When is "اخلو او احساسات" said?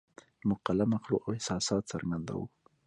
0.97-1.83